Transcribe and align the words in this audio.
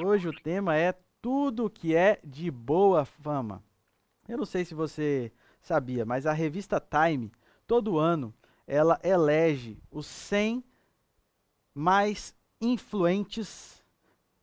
Hoje 0.00 0.28
o 0.28 0.32
tema 0.32 0.76
é 0.76 0.94
tudo 1.20 1.68
que 1.68 1.92
é 1.92 2.20
de 2.22 2.52
boa 2.52 3.04
fama. 3.04 3.64
Eu 4.28 4.38
não 4.38 4.46
sei 4.46 4.64
se 4.64 4.72
você 4.72 5.32
sabia, 5.60 6.04
mas 6.04 6.24
a 6.24 6.32
revista 6.32 6.80
Time, 6.80 7.32
todo 7.66 7.98
ano, 7.98 8.32
ela 8.64 9.00
elege 9.02 9.76
os 9.90 10.06
100 10.06 10.62
mais 11.74 12.32
influentes 12.60 13.84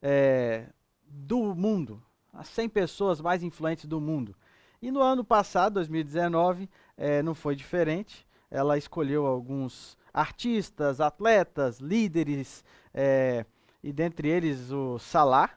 é, 0.02 0.68
do 1.06 1.56
mundo, 1.56 2.04
as 2.34 2.50
100 2.50 2.68
pessoas 2.68 3.22
mais 3.22 3.42
influentes 3.42 3.86
do 3.86 4.02
mundo. 4.02 4.36
E 4.82 4.92
no 4.92 5.02
ano 5.02 5.24
passado, 5.24 5.76
2019, 5.76 6.70
é, 6.98 7.24
não 7.24 7.34
foi 7.34 7.56
diferente. 7.56 8.28
Ela 8.52 8.78
escolheu 8.78 9.26
alguns 9.26 9.98
artistas, 10.14 11.00
atletas, 11.00 11.80
líderes, 11.80 12.64
é, 12.94 13.46
e 13.86 13.94
dentre 13.94 14.28
eles 14.28 14.72
o 14.72 14.98
Salah, 14.98 15.52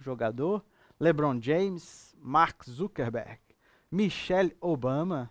jogador, 0.00 0.64
LeBron 0.98 1.40
James, 1.40 2.12
Mark 2.20 2.64
Zuckerberg, 2.68 3.38
Michelle 3.88 4.56
Obama 4.60 5.30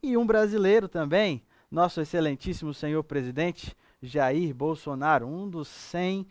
e 0.00 0.16
um 0.16 0.24
brasileiro 0.24 0.88
também, 0.88 1.42
nosso 1.68 2.00
excelentíssimo 2.00 2.72
senhor 2.72 3.02
presidente 3.02 3.76
Jair 4.00 4.54
Bolsonaro, 4.54 5.26
um 5.26 5.50
dos 5.50 5.66
100 5.66 6.28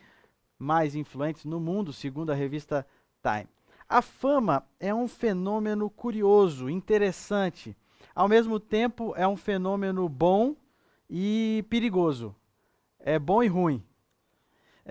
mais 0.57 0.95
influentes 0.95 1.43
no 1.43 1.59
mundo, 1.59 1.91
segundo 1.91 2.31
a 2.31 2.35
revista 2.35 2.87
Time. 3.21 3.49
A 3.89 4.01
fama 4.01 4.65
é 4.79 4.95
um 4.95 5.09
fenômeno 5.09 5.89
curioso, 5.89 6.69
interessante. 6.69 7.75
Ao 8.15 8.29
mesmo 8.29 8.61
tempo, 8.61 9.13
é 9.17 9.27
um 9.27 9.35
fenômeno 9.35 10.07
bom 10.07 10.55
e 11.09 11.65
perigoso. 11.69 12.33
É 12.97 13.19
bom 13.19 13.43
e 13.43 13.47
ruim. 13.49 13.83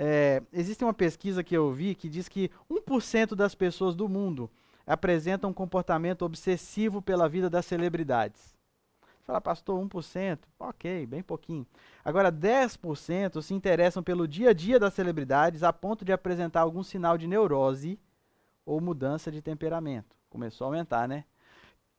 É, 0.01 0.41
existe 0.53 0.85
uma 0.85 0.95
pesquisa 0.95 1.43
que 1.43 1.57
eu 1.57 1.73
vi 1.73 1.93
que 1.93 2.09
diz 2.09 2.29
que 2.29 2.53
1% 2.71 3.35
das 3.35 3.53
pessoas 3.53 3.97
do 3.97 4.09
mundo 4.09 4.49
apresentam 4.87 5.51
um 5.51 5.53
comportamento 5.53 6.23
obsessivo 6.23 7.03
pela 7.03 7.29
vida 7.29 7.51
das 7.51 7.67
celebridades. 7.67 8.55
Fala, 9.25 9.41
pastor, 9.41 9.85
1%? 9.85 10.39
Ok, 10.57 11.05
bem 11.05 11.21
pouquinho. 11.21 11.67
Agora, 12.05 12.31
10% 12.31 13.43
se 13.43 13.53
interessam 13.53 14.01
pelo 14.01 14.29
dia 14.29 14.51
a 14.51 14.53
dia 14.53 14.79
das 14.79 14.95
celebridades 14.95 15.65
a 15.65 15.73
ponto 15.73 16.05
de 16.05 16.13
apresentar 16.13 16.61
algum 16.61 16.85
sinal 16.85 17.19
de 17.19 17.27
neurose 17.27 17.99
ou 18.65 18.81
mudança 18.81 19.33
de 19.33 19.43
temperamento. 19.43 20.15
Começou 20.31 20.67
a 20.67 20.69
aumentar, 20.69 21.09
né? 21.09 21.25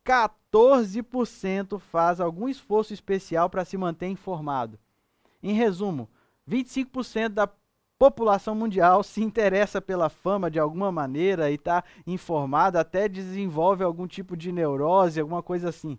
14% 0.06 1.78
faz 1.78 2.18
algum 2.18 2.48
esforço 2.48 2.94
especial 2.94 3.50
para 3.50 3.66
se 3.66 3.76
manter 3.76 4.06
informado. 4.06 4.78
Em 5.42 5.52
resumo, 5.52 6.08
25% 6.48 7.28
da 7.28 7.46
população 8.00 8.54
mundial 8.54 9.02
se 9.02 9.22
interessa 9.22 9.78
pela 9.78 10.08
fama 10.08 10.50
de 10.50 10.58
alguma 10.58 10.90
maneira 10.90 11.50
e 11.50 11.56
está 11.56 11.84
informada, 12.06 12.80
até 12.80 13.06
desenvolve 13.06 13.84
algum 13.84 14.06
tipo 14.06 14.34
de 14.34 14.50
neurose, 14.50 15.20
alguma 15.20 15.42
coisa 15.42 15.68
assim. 15.68 15.98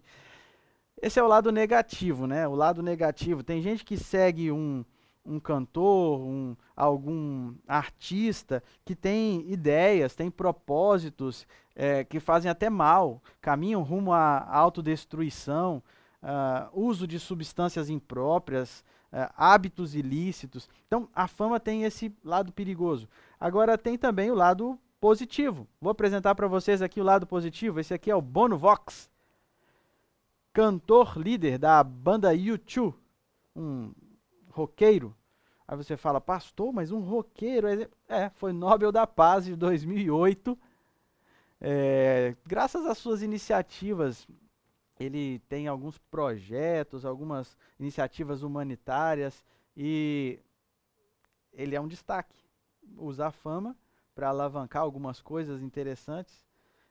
Esse 1.00 1.20
é 1.20 1.24
o 1.24 1.28
lado 1.28 1.52
negativo, 1.52 2.26
né? 2.26 2.48
O 2.48 2.56
lado 2.56 2.82
negativo. 2.82 3.44
Tem 3.44 3.62
gente 3.62 3.86
que 3.86 3.98
segue 3.98 4.52
um, 4.52 4.84
um 5.24 5.40
cantor, 5.40 6.22
um, 6.22 6.56
algum 6.76 7.54
artista 7.68 8.64
que 8.84 8.96
tem 8.96 9.46
ideias, 9.48 10.16
tem 10.16 10.32
propósitos 10.32 11.46
é, 11.76 12.04
que 12.04 12.20
fazem 12.20 12.50
até 12.50 12.68
mal, 12.68 13.22
caminham 13.40 13.84
rumo 13.84 14.12
à 14.12 14.44
autodestruição, 14.52 15.84
uh, 16.24 16.68
uso 16.74 17.06
de 17.06 17.20
substâncias 17.20 17.92
impróprias, 17.92 18.84
hábitos 19.12 19.96
ilícitos. 19.96 20.70
Então, 20.88 21.08
a 21.14 21.28
fama 21.28 21.60
tem 21.60 21.84
esse 21.84 22.16
lado 22.24 22.52
perigoso. 22.52 23.08
Agora, 23.40 23.78
tem 23.78 23.98
também 23.98 24.32
o 24.32 24.36
lado 24.36 24.80
positivo. 25.00 25.68
Vou 25.80 25.92
apresentar 25.92 26.36
para 26.36 26.48
vocês 26.48 26.82
aqui 26.82 27.02
o 27.02 27.04
lado 27.04 27.28
positivo. 27.28 27.80
Esse 27.80 27.94
aqui 27.94 28.10
é 28.10 28.16
o 28.16 28.22
Bono 28.22 28.58
Vox 28.58 29.12
cantor 30.54 31.18
líder 31.18 31.58
da 31.58 31.84
banda 31.84 32.34
U2, 32.34 32.94
um 33.56 33.92
roqueiro. 34.50 35.16
Aí 35.68 35.78
você 35.78 35.96
fala, 35.96 36.20
pastor, 36.20 36.74
mas 36.74 36.92
um 36.92 37.00
roqueiro. 37.00 37.68
É, 38.08 38.30
foi 38.32 38.52
Nobel 38.52 38.92
da 38.92 39.08
Paz 39.08 39.46
de 39.46 39.56
2008. 39.56 40.58
É, 41.62 42.36
graças 42.46 42.86
às 42.86 42.98
suas 42.98 43.22
iniciativas, 43.22 44.28
ele 45.02 45.40
tem 45.50 45.68
alguns 45.68 45.98
projetos, 45.98 47.06
algumas 47.06 47.58
iniciativas 47.80 48.44
humanitárias 48.44 49.44
e 49.76 50.40
ele 51.54 51.76
é 51.76 51.82
um 51.82 51.88
destaque. 51.88 52.36
Usa 52.98 53.28
a 53.28 53.32
fama 53.32 53.76
para 54.14 54.30
alavancar 54.30 54.84
algumas 54.84 55.22
coisas 55.22 55.62
interessantes. 55.62 56.46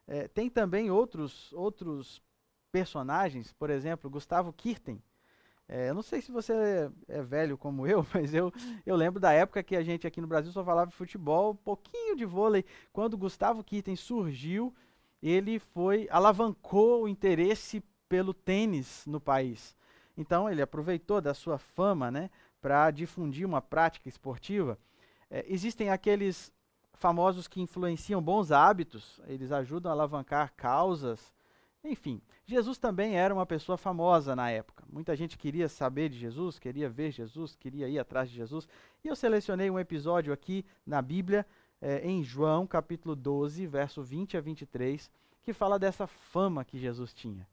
É, 0.06 0.26
tem 0.26 0.50
também 0.50 0.90
outros, 0.90 1.52
outros 1.52 2.20
personagens, 2.72 3.52
por 3.52 3.70
exemplo, 3.70 4.10
Gustavo 4.10 4.52
Kirten. 4.52 5.00
É, 5.68 5.90
eu 5.90 5.94
não 5.94 6.02
sei 6.02 6.20
se 6.20 6.32
você 6.32 6.52
é, 6.52 6.90
é 7.06 7.22
velho 7.22 7.56
como 7.56 7.86
eu, 7.86 8.04
mas 8.12 8.34
eu, 8.34 8.52
eu 8.84 8.96
lembro 8.96 9.20
da 9.20 9.32
época 9.32 9.62
que 9.62 9.76
a 9.76 9.82
gente 9.82 10.04
aqui 10.04 10.20
no 10.20 10.26
Brasil 10.26 10.50
só 10.50 10.64
falava 10.64 10.90
de 10.90 10.96
futebol, 10.96 11.52
um 11.52 11.56
pouquinho 11.56 12.16
de 12.16 12.24
vôlei. 12.24 12.64
Quando 12.92 13.16
Gustavo 13.16 13.62
Kirten 13.62 13.94
surgiu, 13.94 14.74
ele 15.22 15.60
foi 15.60 16.08
alavancou 16.10 17.04
o 17.04 17.08
interesse 17.08 17.84
pelo 18.10 18.34
tênis 18.34 19.06
no 19.06 19.18
país. 19.18 19.74
Então 20.18 20.50
ele 20.50 20.60
aproveitou 20.60 21.22
da 21.22 21.32
sua 21.32 21.56
fama, 21.56 22.10
né, 22.10 22.28
para 22.60 22.90
difundir 22.90 23.46
uma 23.46 23.62
prática 23.62 24.06
esportiva. 24.06 24.78
É, 25.30 25.46
existem 25.48 25.88
aqueles 25.88 26.52
famosos 26.92 27.48
que 27.48 27.62
influenciam 27.62 28.20
bons 28.20 28.52
hábitos, 28.52 29.18
eles 29.26 29.50
ajudam 29.50 29.90
a 29.90 29.94
alavancar 29.94 30.52
causas 30.54 31.32
enfim, 31.82 32.20
Jesus 32.44 32.76
também 32.76 33.16
era 33.16 33.32
uma 33.32 33.46
pessoa 33.46 33.78
famosa 33.78 34.36
na 34.36 34.50
época. 34.50 34.84
Muita 34.88 35.16
gente 35.16 35.38
queria 35.38 35.68
saber 35.68 36.10
de 36.10 36.18
Jesus, 36.18 36.58
queria 36.58 36.90
ver 36.90 37.10
Jesus, 37.10 37.56
queria 37.56 37.88
ir 37.88 37.98
atrás 37.98 38.28
de 38.28 38.36
Jesus. 38.36 38.68
E 39.02 39.08
eu 39.08 39.16
selecionei 39.16 39.70
um 39.70 39.78
episódio 39.78 40.32
aqui 40.32 40.64
na 40.86 41.00
Bíblia, 41.00 41.46
é, 41.80 42.06
em 42.06 42.22
João, 42.22 42.66
capítulo 42.66 43.16
12, 43.16 43.66
verso 43.66 44.02
20 44.02 44.36
a 44.36 44.40
23, 44.40 45.10
que 45.42 45.54
fala 45.54 45.78
dessa 45.78 46.06
fama 46.06 46.64
que 46.64 46.78
Jesus 46.78 47.14
tinha. 47.14 47.48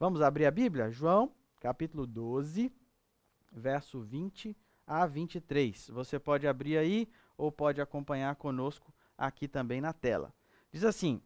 Vamos 0.00 0.22
abrir 0.22 0.46
a 0.46 0.50
Bíblia? 0.50 0.90
João, 0.90 1.30
capítulo 1.60 2.06
12, 2.06 2.72
verso 3.52 4.00
20 4.00 4.56
a 4.86 5.04
23. 5.04 5.90
Você 5.90 6.18
pode 6.18 6.48
abrir 6.48 6.78
aí 6.78 7.06
ou 7.36 7.52
pode 7.52 7.82
acompanhar 7.82 8.34
conosco 8.36 8.94
aqui 9.18 9.46
também 9.46 9.78
na 9.78 9.92
tela. 9.92 10.32
Diz 10.72 10.84
assim: 10.84 11.20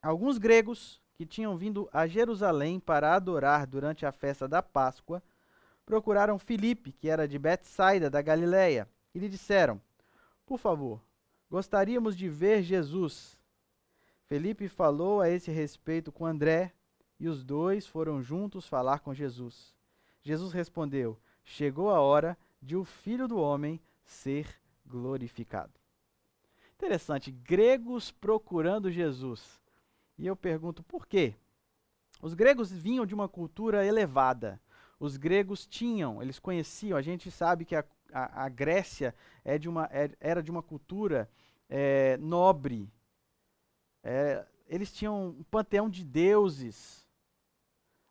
Alguns 0.00 0.38
gregos 0.38 1.02
que 1.12 1.26
tinham 1.26 1.54
vindo 1.54 1.86
a 1.92 2.06
Jerusalém 2.06 2.80
para 2.80 3.14
adorar 3.14 3.66
durante 3.66 4.06
a 4.06 4.10
festa 4.10 4.48
da 4.48 4.62
Páscoa, 4.62 5.22
procuraram 5.84 6.38
Filipe, 6.38 6.92
que 6.92 7.10
era 7.10 7.28
de 7.28 7.38
Betsaida, 7.38 8.08
da 8.08 8.22
Galiléia, 8.22 8.88
e 9.14 9.18
lhe 9.18 9.28
disseram: 9.28 9.78
Por 10.46 10.56
favor, 10.56 10.98
gostaríamos 11.50 12.16
de 12.16 12.26
ver 12.26 12.62
Jesus. 12.62 13.38
Felipe 14.24 14.66
falou 14.66 15.20
a 15.20 15.28
esse 15.28 15.50
respeito 15.50 16.10
com 16.10 16.24
André, 16.24 16.72
e 17.22 17.28
os 17.28 17.44
dois 17.44 17.86
foram 17.86 18.20
juntos 18.20 18.66
falar 18.66 18.98
com 18.98 19.14
Jesus. 19.14 19.72
Jesus 20.22 20.52
respondeu: 20.52 21.16
Chegou 21.44 21.88
a 21.88 22.00
hora 22.00 22.36
de 22.60 22.74
o 22.74 22.84
Filho 22.84 23.28
do 23.28 23.38
Homem 23.38 23.80
ser 24.04 24.60
glorificado. 24.84 25.72
Interessante, 26.74 27.30
gregos 27.30 28.10
procurando 28.10 28.90
Jesus. 28.90 29.60
E 30.18 30.26
eu 30.26 30.34
pergunto 30.34 30.82
por 30.82 31.06
quê? 31.06 31.36
Os 32.20 32.34
gregos 32.34 32.72
vinham 32.72 33.06
de 33.06 33.14
uma 33.14 33.28
cultura 33.28 33.86
elevada. 33.86 34.60
Os 34.98 35.16
gregos 35.16 35.64
tinham, 35.64 36.20
eles 36.20 36.40
conheciam, 36.40 36.98
a 36.98 37.02
gente 37.02 37.30
sabe 37.30 37.64
que 37.64 37.76
a, 37.76 37.84
a, 38.12 38.46
a 38.46 38.48
Grécia 38.48 39.14
é 39.44 39.56
de 39.58 39.68
uma, 39.68 39.88
é, 39.92 40.10
era 40.18 40.42
de 40.42 40.50
uma 40.50 40.62
cultura 40.62 41.30
é, 41.68 42.16
nobre. 42.16 42.92
É, 44.02 44.44
eles 44.66 44.92
tinham 44.92 45.28
um 45.28 45.44
panteão 45.44 45.88
de 45.88 46.02
deuses. 46.02 47.01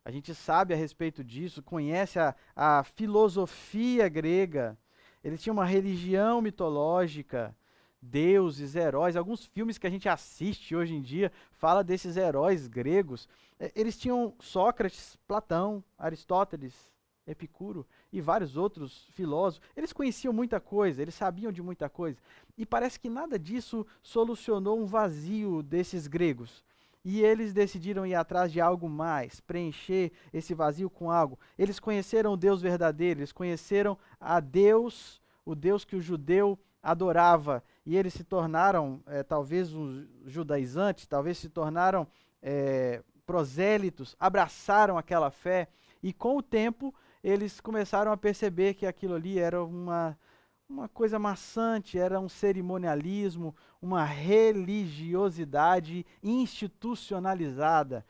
A 0.04 0.10
gente 0.10 0.34
sabe 0.34 0.74
a 0.74 0.76
respeito 0.76 1.22
disso, 1.22 1.62
conhece 1.62 2.18
a, 2.18 2.34
a 2.56 2.82
filosofia 2.82 4.08
grega. 4.08 4.76
Eles 5.22 5.40
tinham 5.40 5.54
uma 5.54 5.64
religião 5.64 6.42
mitológica 6.42 7.54
deuses, 8.02 8.74
heróis. 8.74 9.14
Alguns 9.14 9.46
filmes 9.46 9.78
que 9.78 9.86
a 9.86 9.90
gente 9.90 10.08
assiste 10.08 10.74
hoje 10.74 10.94
em 10.94 11.00
dia 11.00 11.30
fala 11.52 11.84
desses 11.84 12.16
heróis 12.16 12.66
gregos. 12.66 13.28
Eles 13.76 13.96
tinham 13.96 14.34
Sócrates, 14.40 15.16
Platão, 15.28 15.84
Aristóteles, 15.96 16.74
Epicuro 17.24 17.86
e 18.12 18.20
vários 18.20 18.56
outros 18.56 19.06
filósofos. 19.12 19.64
Eles 19.76 19.92
conheciam 19.92 20.32
muita 20.32 20.58
coisa, 20.58 21.00
eles 21.00 21.14
sabiam 21.14 21.52
de 21.52 21.62
muita 21.62 21.88
coisa. 21.88 22.18
E 22.58 22.66
parece 22.66 22.98
que 22.98 23.08
nada 23.08 23.38
disso 23.38 23.86
solucionou 24.02 24.80
um 24.80 24.86
vazio 24.86 25.62
desses 25.62 26.08
gregos. 26.08 26.64
E 27.04 27.20
eles 27.20 27.52
decidiram 27.52 28.06
ir 28.06 28.14
atrás 28.14 28.52
de 28.52 28.60
algo 28.60 28.88
mais, 28.88 29.40
preencher 29.40 30.12
esse 30.32 30.54
vazio 30.54 30.88
com 30.88 31.10
algo. 31.10 31.38
Eles 31.58 31.80
conheceram 31.80 32.32
o 32.32 32.36
Deus 32.36 32.62
verdadeiro, 32.62 33.20
eles 33.20 33.32
conheceram 33.32 33.98
a 34.20 34.38
Deus, 34.38 35.20
o 35.44 35.54
Deus 35.54 35.84
que 35.84 35.96
o 35.96 36.00
judeu 36.00 36.58
adorava 36.82 37.62
e 37.84 37.96
eles 37.96 38.14
se 38.14 38.24
tornaram, 38.24 39.02
é, 39.06 39.22
talvez, 39.22 39.72
os 39.72 40.06
judaizantes, 40.26 41.06
talvez 41.06 41.38
se 41.38 41.48
tornaram 41.48 42.06
é, 42.40 43.02
prosélitos, 43.26 44.16
abraçaram 44.18 44.98
aquela 44.98 45.30
fé 45.30 45.68
e 46.02 46.12
com 46.12 46.36
o 46.36 46.42
tempo 46.42 46.94
eles 47.22 47.60
começaram 47.60 48.10
a 48.10 48.16
perceber 48.16 48.74
que 48.74 48.84
aquilo 48.84 49.14
ali 49.14 49.38
era 49.38 49.62
uma, 49.62 50.18
uma 50.72 50.88
coisa 50.88 51.18
maçante, 51.18 51.98
era 51.98 52.18
um 52.18 52.28
cerimonialismo, 52.28 53.54
uma 53.80 54.04
religiosidade 54.04 56.04
institucionalizada. 56.22 58.04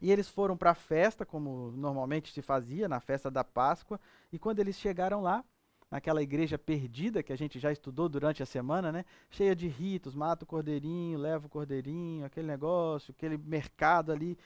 E 0.00 0.10
eles 0.10 0.28
foram 0.28 0.56
para 0.56 0.70
a 0.70 0.74
festa, 0.74 1.26
como 1.26 1.72
normalmente 1.72 2.32
se 2.32 2.40
fazia, 2.40 2.88
na 2.88 3.00
festa 3.00 3.30
da 3.30 3.44
Páscoa, 3.44 4.00
e 4.32 4.38
quando 4.38 4.60
eles 4.60 4.76
chegaram 4.76 5.20
lá, 5.20 5.44
naquela 5.90 6.22
igreja 6.22 6.58
perdida 6.58 7.22
que 7.22 7.32
a 7.32 7.36
gente 7.36 7.58
já 7.58 7.72
estudou 7.72 8.08
durante 8.08 8.42
a 8.42 8.46
semana, 8.46 8.92
né? 8.92 9.04
Cheia 9.30 9.56
de 9.56 9.68
ritos, 9.68 10.14
mata 10.14 10.44
o 10.44 10.46
cordeirinho, 10.46 11.18
leva 11.18 11.46
o 11.46 11.50
cordeirinho, 11.50 12.24
aquele 12.24 12.46
negócio, 12.46 13.14
aquele 13.16 13.38
mercado 13.38 14.12
ali. 14.12 14.38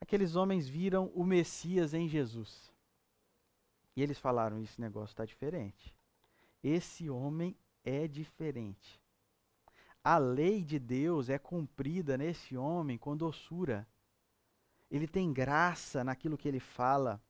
Aqueles 0.00 0.36
homens 0.36 0.68
viram 0.68 1.10
o 1.14 1.24
Messias 1.24 1.94
em 1.94 2.08
Jesus. 2.08 2.73
E 3.96 4.02
eles 4.02 4.18
falaram: 4.18 4.58
esse 4.60 4.80
negócio 4.80 5.12
está 5.12 5.24
diferente. 5.24 5.94
Esse 6.62 7.08
homem 7.10 7.56
é 7.84 8.08
diferente. 8.08 9.00
A 10.02 10.18
lei 10.18 10.62
de 10.62 10.78
Deus 10.78 11.28
é 11.28 11.38
cumprida 11.38 12.18
nesse 12.18 12.56
homem 12.56 12.98
com 12.98 13.16
doçura. 13.16 13.86
Ele 14.90 15.08
tem 15.08 15.32
graça 15.32 16.04
naquilo 16.04 16.36
que 16.36 16.46
ele 16.46 16.60
fala 16.60 17.22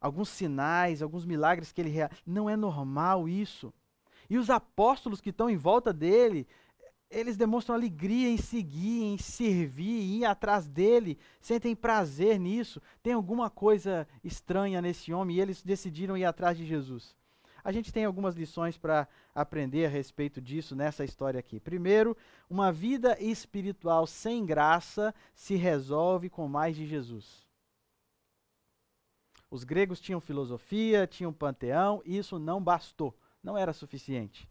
alguns 0.00 0.28
sinais, 0.28 1.00
alguns 1.00 1.24
milagres 1.24 1.72
que 1.72 1.80
ele 1.80 1.88
realiza. 1.88 2.20
Não 2.26 2.50
é 2.50 2.56
normal 2.56 3.28
isso. 3.28 3.72
E 4.28 4.36
os 4.36 4.50
apóstolos 4.50 5.20
que 5.20 5.30
estão 5.30 5.48
em 5.48 5.56
volta 5.56 5.92
dele, 5.92 6.46
eles 7.14 7.36
demonstram 7.36 7.74
alegria 7.74 8.28
em 8.28 8.36
seguir, 8.36 9.04
em 9.04 9.16
servir, 9.16 10.02
em 10.02 10.18
ir 10.18 10.24
atrás 10.24 10.68
dele, 10.68 11.18
sentem 11.40 11.74
prazer 11.74 12.38
nisso. 12.38 12.82
Tem 13.02 13.12
alguma 13.12 13.48
coisa 13.48 14.06
estranha 14.22 14.82
nesse 14.82 15.12
homem 15.12 15.36
e 15.36 15.40
eles 15.40 15.62
decidiram 15.62 16.16
ir 16.16 16.24
atrás 16.24 16.58
de 16.58 16.66
Jesus. 16.66 17.16
A 17.62 17.72
gente 17.72 17.92
tem 17.92 18.04
algumas 18.04 18.34
lições 18.34 18.76
para 18.76 19.08
aprender 19.34 19.86
a 19.86 19.88
respeito 19.88 20.40
disso 20.40 20.76
nessa 20.76 21.04
história 21.04 21.40
aqui. 21.40 21.58
Primeiro, 21.58 22.16
uma 22.50 22.70
vida 22.70 23.16
espiritual 23.18 24.06
sem 24.06 24.44
graça 24.44 25.14
se 25.34 25.54
resolve 25.54 26.28
com 26.28 26.46
mais 26.46 26.76
de 26.76 26.84
Jesus. 26.84 27.46
Os 29.50 29.62
gregos 29.64 30.00
tinham 30.00 30.20
filosofia, 30.20 31.06
tinham 31.06 31.32
panteão, 31.32 32.02
e 32.04 32.18
isso 32.18 32.38
não 32.38 32.62
bastou, 32.62 33.16
não 33.42 33.56
era 33.56 33.72
suficiente. 33.72 34.48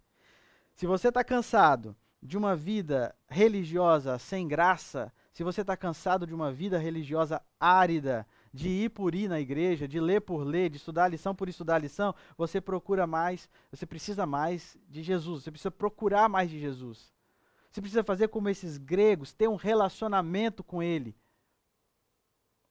Se 0.74 0.88
você 0.88 1.10
está 1.10 1.24
cansado 1.24 1.96
de 2.24 2.38
uma 2.38 2.56
vida 2.56 3.14
religiosa 3.28 4.18
sem 4.18 4.48
graça, 4.48 5.12
se 5.34 5.44
você 5.44 5.60
está 5.60 5.76
cansado 5.76 6.26
de 6.26 6.34
uma 6.34 6.54
vida 6.54 6.78
religiosa 6.78 7.42
árida, 7.60 8.26
de 8.54 8.70
ir 8.70 8.90
por 8.92 9.14
ir 9.14 9.28
na 9.28 9.42
igreja, 9.42 9.88
de 9.88 10.00
ler 10.00 10.22
por 10.22 10.44
ler, 10.44 10.70
de 10.70 10.78
estudar 10.78 11.10
lição 11.10 11.36
por 11.36 11.50
estudar 11.50 11.80
lição, 11.80 12.16
você 12.38 12.62
procura 12.62 13.06
mais, 13.06 13.50
você 13.70 13.86
precisa 13.86 14.26
mais 14.26 14.78
de 14.88 15.04
Jesus, 15.04 15.44
você 15.44 15.52
precisa 15.52 15.72
procurar 15.72 16.30
mais 16.30 16.50
de 16.50 16.60
Jesus. 16.60 17.12
Você 17.70 17.82
precisa 17.82 18.04
fazer 18.04 18.30
como 18.30 18.48
esses 18.48 18.78
gregos, 18.78 19.34
ter 19.34 19.50
um 19.50 19.56
relacionamento 19.56 20.64
com 20.64 20.82
Ele. 20.82 21.18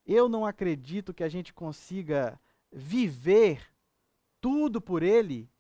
Eu 0.07 0.29
não 0.29 0.47
acredito 0.47 1.13
que 1.13 1.25
a 1.25 1.29
gente 1.29 1.53
consiga 1.53 2.41
viver 2.73 3.61
tudo 4.41 4.81
por 4.81 5.03
Ele. 5.03 5.51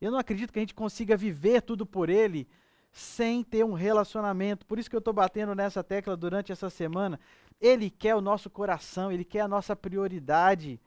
Eu 0.00 0.10
não 0.10 0.18
acredito 0.18 0.52
que 0.52 0.58
a 0.58 0.62
gente 0.62 0.74
consiga 0.74 1.16
viver 1.16 1.60
tudo 1.62 1.84
por 1.84 2.08
Ele 2.08 2.48
sem 2.92 3.42
ter 3.42 3.64
um 3.64 3.72
relacionamento. 3.72 4.66
Por 4.66 4.78
isso 4.78 4.90
que 4.90 4.94
eu 4.94 4.98
estou 5.00 5.14
batendo 5.14 5.54
nessa 5.54 5.82
tecla 5.82 6.16
durante 6.16 6.52
essa 6.52 6.68
semana. 6.68 7.18
Ele 7.60 7.88
quer 7.88 8.14
o 8.14 8.20
nosso 8.20 8.50
coração, 8.50 9.10
Ele 9.10 9.24
quer 9.24 9.40
a 9.40 9.48
nossa 9.48 9.74
prioridade. 9.74 10.78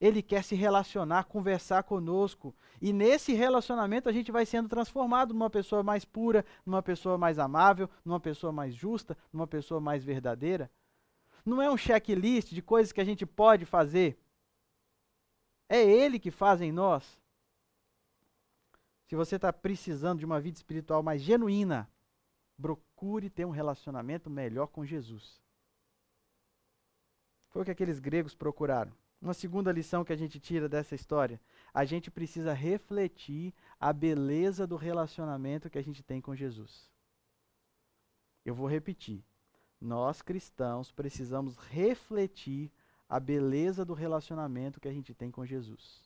Ele 0.00 0.20
quer 0.20 0.42
se 0.42 0.56
relacionar, 0.56 1.24
conversar 1.24 1.84
conosco. 1.84 2.54
E 2.82 2.92
nesse 2.92 3.32
relacionamento 3.32 4.08
a 4.08 4.12
gente 4.12 4.32
vai 4.32 4.44
sendo 4.44 4.68
transformado 4.68 5.32
numa 5.32 5.48
pessoa 5.48 5.82
mais 5.82 6.04
pura, 6.04 6.44
numa 6.66 6.82
pessoa 6.82 7.16
mais 7.16 7.38
amável, 7.38 7.88
numa 8.04 8.18
pessoa 8.18 8.52
mais 8.52 8.74
justa, 8.74 9.16
numa 9.32 9.46
pessoa 9.46 9.80
mais 9.80 10.04
verdadeira. 10.04 10.70
Não 11.46 11.62
é 11.62 11.70
um 11.70 11.76
checklist 11.76 12.52
de 12.52 12.60
coisas 12.60 12.92
que 12.92 13.00
a 13.00 13.04
gente 13.04 13.24
pode 13.24 13.64
fazer. 13.64 14.18
É 15.68 15.80
Ele 15.80 16.18
que 16.18 16.30
faz 16.30 16.60
em 16.60 16.72
nós. 16.72 17.22
Se 19.06 19.14
você 19.14 19.36
está 19.36 19.52
precisando 19.52 20.18
de 20.18 20.24
uma 20.24 20.40
vida 20.40 20.56
espiritual 20.56 21.02
mais 21.02 21.22
genuína, 21.22 21.88
procure 22.60 23.28
ter 23.28 23.44
um 23.44 23.50
relacionamento 23.50 24.30
melhor 24.30 24.68
com 24.68 24.84
Jesus. 24.84 25.42
Foi 27.50 27.62
o 27.62 27.64
que 27.64 27.70
aqueles 27.70 28.00
gregos 28.00 28.34
procuraram. 28.34 28.92
Uma 29.20 29.34
segunda 29.34 29.72
lição 29.72 30.04
que 30.04 30.12
a 30.12 30.16
gente 30.16 30.40
tira 30.40 30.68
dessa 30.68 30.94
história: 30.94 31.40
a 31.72 31.84
gente 31.84 32.10
precisa 32.10 32.52
refletir 32.52 33.54
a 33.78 33.92
beleza 33.92 34.66
do 34.66 34.76
relacionamento 34.76 35.70
que 35.70 35.78
a 35.78 35.82
gente 35.82 36.02
tem 36.02 36.20
com 36.20 36.34
Jesus. 36.34 36.90
Eu 38.44 38.54
vou 38.54 38.66
repetir 38.66 39.24
nós 39.84 40.22
cristãos 40.22 40.90
precisamos 40.90 41.56
refletir 41.58 42.72
a 43.08 43.20
beleza 43.20 43.84
do 43.84 43.92
relacionamento 43.92 44.80
que 44.80 44.88
a 44.88 44.92
gente 44.92 45.14
tem 45.14 45.30
com 45.30 45.44
Jesus. 45.44 46.02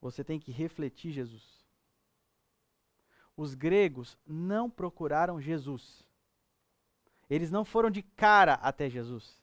Você 0.00 0.24
tem 0.24 0.38
que 0.38 0.50
refletir 0.50 1.12
Jesus. 1.12 1.60
Os 3.36 3.54
gregos 3.54 4.18
não 4.26 4.68
procuraram 4.70 5.40
Jesus. 5.40 6.04
Eles 7.28 7.50
não 7.50 7.64
foram 7.64 7.90
de 7.90 8.02
cara 8.02 8.54
até 8.54 8.90
Jesus. 8.90 9.40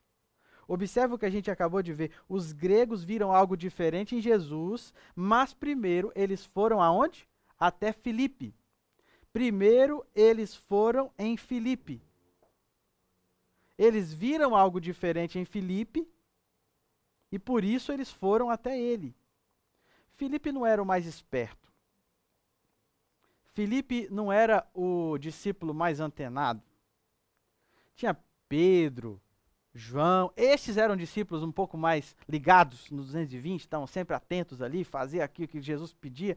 Observe 0.67 1.15
o 1.15 1.17
que 1.17 1.25
a 1.25 1.29
gente 1.29 1.49
acabou 1.49 1.81
de 1.81 1.93
ver. 1.93 2.11
Os 2.27 2.51
gregos 2.51 3.03
viram 3.03 3.33
algo 3.33 3.55
diferente 3.55 4.15
em 4.15 4.21
Jesus, 4.21 4.93
mas 5.15 5.53
primeiro 5.53 6.11
eles 6.13 6.45
foram 6.45 6.81
aonde? 6.81 7.27
Até 7.57 7.93
Filipe. 7.93 8.53
Primeiro 9.31 10.05
eles 10.13 10.55
foram 10.55 11.11
em 11.17 11.37
Filipe. 11.37 12.01
Eles 13.77 14.13
viram 14.13 14.55
algo 14.55 14.81
diferente 14.81 15.39
em 15.39 15.45
Filipe 15.45 16.07
e 17.31 17.39
por 17.39 17.63
isso 17.63 17.91
eles 17.91 18.11
foram 18.11 18.49
até 18.49 18.77
ele. 18.77 19.15
Filipe 20.17 20.51
não 20.51 20.65
era 20.65 20.81
o 20.81 20.85
mais 20.85 21.05
esperto. 21.05 21.71
Filipe 23.53 24.07
não 24.11 24.31
era 24.31 24.67
o 24.73 25.17
discípulo 25.17 25.73
mais 25.73 25.99
antenado. 25.99 26.61
Tinha 27.95 28.17
Pedro, 28.49 29.21
João, 29.73 30.31
estes 30.35 30.75
eram 30.75 30.95
discípulos 30.95 31.43
um 31.43 31.51
pouco 31.51 31.77
mais 31.77 32.15
ligados 32.27 32.89
nos 32.89 33.07
220, 33.07 33.61
estavam 33.61 33.85
sempre 33.85 34.15
atentos 34.15 34.61
ali, 34.61 34.83
fazer 34.83 35.21
aquilo 35.21 35.47
que 35.47 35.61
Jesus 35.61 35.93
pedia. 35.93 36.35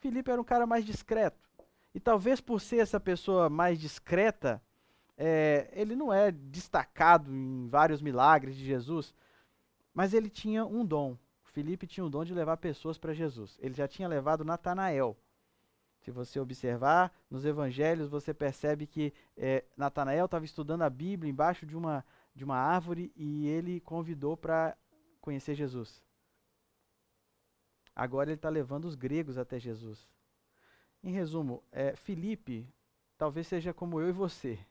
Filipe 0.00 0.30
era 0.30 0.40
um 0.40 0.44
cara 0.44 0.66
mais 0.66 0.84
discreto. 0.84 1.48
E 1.94 2.00
talvez 2.00 2.40
por 2.40 2.60
ser 2.60 2.78
essa 2.78 3.00
pessoa 3.00 3.48
mais 3.48 3.80
discreta, 3.80 4.62
é, 5.16 5.70
ele 5.72 5.96
não 5.96 6.12
é 6.12 6.30
destacado 6.30 7.34
em 7.34 7.68
vários 7.68 8.02
milagres 8.02 8.54
de 8.54 8.64
Jesus, 8.64 9.14
mas 9.94 10.12
ele 10.12 10.28
tinha 10.28 10.66
um 10.66 10.84
dom. 10.84 11.16
Felipe 11.58 11.88
tinha 11.88 12.06
o 12.06 12.08
dom 12.08 12.24
de 12.24 12.32
levar 12.32 12.56
pessoas 12.58 12.98
para 12.98 13.12
Jesus. 13.12 13.58
Ele 13.60 13.74
já 13.74 13.88
tinha 13.88 14.06
levado 14.06 14.44
Natanael. 14.44 15.18
Se 15.98 16.08
você 16.12 16.38
observar 16.38 17.12
nos 17.28 17.44
evangelhos, 17.44 18.08
você 18.08 18.32
percebe 18.32 18.86
que 18.86 19.12
é, 19.36 19.64
Natanael 19.76 20.26
estava 20.26 20.44
estudando 20.44 20.82
a 20.82 20.88
Bíblia 20.88 21.28
embaixo 21.28 21.66
de 21.66 21.76
uma, 21.76 22.06
de 22.32 22.44
uma 22.44 22.56
árvore 22.56 23.12
e 23.16 23.48
ele 23.48 23.80
convidou 23.80 24.36
para 24.36 24.78
conhecer 25.20 25.56
Jesus. 25.56 26.00
Agora 27.92 28.30
ele 28.30 28.36
está 28.36 28.48
levando 28.48 28.84
os 28.84 28.94
gregos 28.94 29.36
até 29.36 29.58
Jesus. 29.58 30.08
Em 31.02 31.10
resumo, 31.10 31.64
é, 31.72 31.96
Felipe 31.96 32.72
talvez 33.16 33.48
seja 33.48 33.74
como 33.74 34.00
eu 34.00 34.08
e 34.08 34.12
você. 34.12 34.64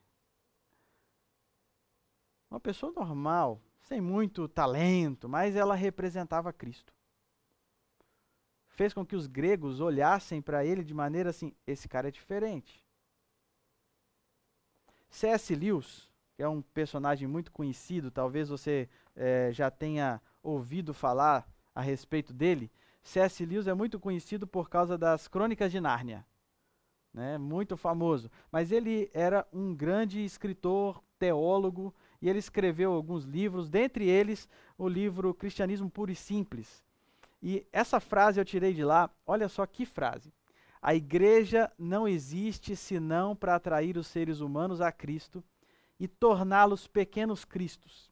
Uma 2.49 2.61
pessoa 2.61 2.93
normal, 2.93 3.61
sem 3.87 4.01
muito 4.01 4.49
talento, 4.49 5.29
mas 5.29 5.55
ela 5.55 5.73
representava 5.73 6.51
Cristo. 6.51 6.93
Fez 8.67 8.93
com 8.93 9.05
que 9.05 9.15
os 9.15 9.27
gregos 9.27 9.79
olhassem 9.79 10.41
para 10.41 10.65
ele 10.65 10.83
de 10.83 10.93
maneira 10.93 11.29
assim: 11.29 11.53
esse 11.65 11.87
cara 11.87 12.09
é 12.09 12.11
diferente. 12.11 12.85
C.S. 15.09 15.55
Lewis, 15.55 16.09
que 16.35 16.43
é 16.43 16.49
um 16.49 16.61
personagem 16.61 17.27
muito 17.27 17.49
conhecido, 17.51 18.11
talvez 18.11 18.49
você 18.49 18.89
é, 19.15 19.51
já 19.53 19.71
tenha 19.71 20.21
ouvido 20.43 20.93
falar 20.93 21.47
a 21.73 21.81
respeito 21.81 22.33
dele. 22.33 22.69
C.S. 23.01 23.45
Lewis 23.45 23.67
é 23.67 23.73
muito 23.73 23.99
conhecido 24.01 24.45
por 24.45 24.69
causa 24.69 24.97
das 24.97 25.29
Crônicas 25.29 25.71
de 25.71 25.79
Nárnia, 25.79 26.25
né? 27.13 27.37
muito 27.37 27.77
famoso. 27.77 28.29
Mas 28.51 28.69
ele 28.69 29.09
era 29.13 29.47
um 29.53 29.73
grande 29.73 30.23
escritor, 30.25 31.01
teólogo, 31.17 31.95
e 32.21 32.29
ele 32.29 32.39
escreveu 32.39 32.93
alguns 32.93 33.23
livros, 33.23 33.69
dentre 33.69 34.07
eles 34.07 34.49
o 34.77 34.87
livro 34.87 35.33
Cristianismo 35.33 35.89
Puro 35.89 36.11
e 36.11 36.15
Simples. 36.15 36.83
E 37.41 37.65
essa 37.71 37.99
frase 37.99 38.39
eu 38.39 38.45
tirei 38.45 38.73
de 38.73 38.83
lá, 38.83 39.09
olha 39.25 39.47
só 39.47 39.65
que 39.65 39.85
frase. 39.85 40.33
A 40.81 40.95
igreja 40.95 41.71
não 41.77 42.07
existe 42.07 42.75
senão 42.75 43.35
para 43.35 43.55
atrair 43.55 43.97
os 43.97 44.07
seres 44.07 44.39
humanos 44.39 44.81
a 44.81 44.91
Cristo 44.91 45.43
e 45.99 46.07
torná-los 46.07 46.87
pequenos 46.87 47.43
cristos. 47.43 48.11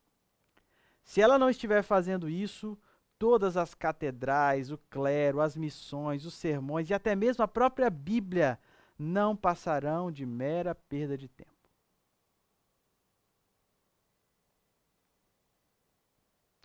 Se 1.04 1.20
ela 1.20 1.38
não 1.38 1.48
estiver 1.48 1.82
fazendo 1.82 2.28
isso, 2.28 2.76
todas 3.18 3.56
as 3.56 3.74
catedrais, 3.74 4.70
o 4.70 4.78
clero, 4.90 5.40
as 5.40 5.56
missões, 5.56 6.24
os 6.24 6.34
sermões 6.34 6.90
e 6.90 6.94
até 6.94 7.14
mesmo 7.14 7.42
a 7.44 7.48
própria 7.48 7.88
Bíblia 7.88 8.58
não 8.98 9.36
passarão 9.36 10.10
de 10.10 10.26
mera 10.26 10.74
perda 10.74 11.16
de 11.16 11.28
tempo. 11.28 11.55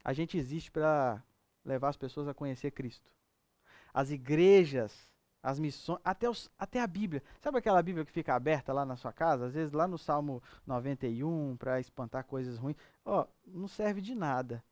A 0.03 0.13
gente 0.13 0.37
existe 0.37 0.71
para 0.71 1.23
levar 1.63 1.89
as 1.89 1.97
pessoas 1.97 2.27
a 2.27 2.33
conhecer 2.33 2.71
Cristo. 2.71 3.11
As 3.93 4.09
igrejas 4.09 5.11
as 5.43 5.59
missões, 5.59 5.99
até, 6.03 6.29
os, 6.29 6.51
até 6.57 6.79
a 6.79 6.87
Bíblia. 6.87 7.23
Sabe 7.39 7.57
aquela 7.57 7.81
Bíblia 7.81 8.05
que 8.05 8.11
fica 8.11 8.35
aberta 8.35 8.71
lá 8.71 8.85
na 8.85 8.95
sua 8.95 9.11
casa? 9.11 9.47
Às 9.47 9.53
vezes 9.53 9.73
lá 9.73 9.87
no 9.87 9.97
Salmo 9.97 10.41
91, 10.67 11.57
para 11.57 11.79
espantar 11.79 12.25
coisas 12.25 12.57
ruins. 12.57 12.77
Ó, 13.03 13.25
não 13.47 13.67
serve 13.67 14.01
de 14.01 14.13
nada. 14.13 14.63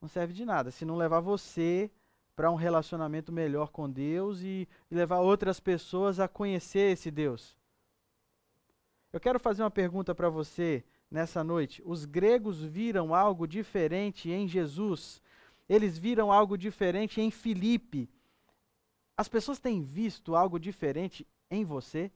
Não 0.00 0.08
serve 0.08 0.32
de 0.32 0.44
nada 0.44 0.70
se 0.70 0.84
não 0.84 0.96
levar 0.96 1.20
você 1.20 1.90
para 2.34 2.50
um 2.50 2.54
relacionamento 2.54 3.32
melhor 3.32 3.70
com 3.70 3.90
Deus 3.90 4.40
e, 4.40 4.68
e 4.90 4.94
levar 4.94 5.20
outras 5.20 5.58
pessoas 5.58 6.20
a 6.20 6.28
conhecer 6.28 6.92
esse 6.92 7.10
Deus. 7.10 7.56
Eu 9.12 9.20
quero 9.20 9.40
fazer 9.40 9.62
uma 9.62 9.70
pergunta 9.70 10.14
para 10.14 10.28
você 10.28 10.84
nessa 11.10 11.42
noite. 11.44 11.82
Os 11.84 12.04
gregos 12.04 12.62
viram 12.62 13.14
algo 13.14 13.46
diferente 13.46 14.30
em 14.30 14.46
Jesus. 14.46 15.20
Eles 15.68 15.98
viram 15.98 16.32
algo 16.32 16.56
diferente 16.56 17.20
em 17.20 17.30
Filipe 17.30 18.08
as 19.16 19.28
pessoas 19.28 19.58
têm 19.58 19.82
visto 19.82 20.36
algo 20.36 20.60
diferente 20.60 21.26
em 21.50 21.64
você? 21.64 22.12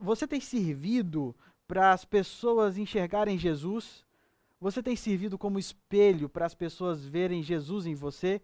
Você 0.00 0.28
tem 0.28 0.40
servido 0.40 1.34
para 1.66 1.92
as 1.92 2.04
pessoas 2.04 2.78
enxergarem 2.78 3.36
Jesus? 3.36 4.04
Você 4.60 4.82
tem 4.82 4.94
servido 4.94 5.36
como 5.36 5.58
espelho 5.58 6.28
para 6.28 6.46
as 6.46 6.54
pessoas 6.54 7.04
verem 7.04 7.42
Jesus 7.42 7.84
em 7.86 7.94
você? 7.94 8.40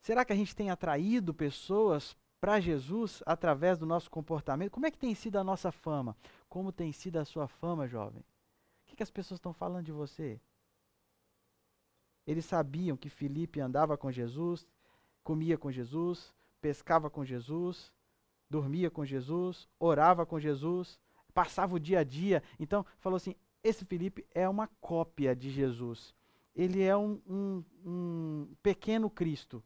Será 0.00 0.24
que 0.24 0.32
a 0.32 0.36
gente 0.36 0.56
tem 0.56 0.68
atraído 0.68 1.32
pessoas 1.32 2.16
para 2.44 2.60
Jesus 2.60 3.22
através 3.24 3.78
do 3.78 3.86
nosso 3.86 4.10
comportamento? 4.10 4.70
Como 4.70 4.84
é 4.84 4.90
que 4.90 4.98
tem 4.98 5.14
sido 5.14 5.38
a 5.38 5.42
nossa 5.42 5.72
fama? 5.72 6.14
Como 6.46 6.70
tem 6.70 6.92
sido 6.92 7.16
a 7.16 7.24
sua 7.24 7.48
fama, 7.48 7.88
jovem? 7.88 8.20
O 8.20 8.84
que, 8.84 8.96
que 8.96 9.02
as 9.02 9.10
pessoas 9.10 9.38
estão 9.38 9.54
falando 9.54 9.86
de 9.86 9.92
você? 9.92 10.38
Eles 12.26 12.44
sabiam 12.44 12.98
que 12.98 13.08
Filipe 13.08 13.60
andava 13.60 13.96
com 13.96 14.12
Jesus, 14.12 14.68
comia 15.22 15.56
com 15.56 15.72
Jesus, 15.72 16.34
pescava 16.60 17.08
com 17.08 17.24
Jesus, 17.24 17.90
dormia 18.50 18.90
com 18.90 19.06
Jesus, 19.06 19.66
orava 19.80 20.26
com 20.26 20.38
Jesus, 20.38 21.00
passava 21.32 21.76
o 21.76 21.80
dia 21.80 22.00
a 22.00 22.04
dia. 22.04 22.42
Então, 22.60 22.84
falou 22.98 23.16
assim: 23.16 23.34
esse 23.62 23.86
Filipe 23.86 24.22
é 24.34 24.46
uma 24.46 24.68
cópia 24.82 25.34
de 25.34 25.48
Jesus. 25.48 26.14
Ele 26.54 26.82
é 26.82 26.94
um, 26.94 27.18
um, 27.26 27.64
um 27.86 28.54
pequeno 28.62 29.08
Cristo. 29.08 29.64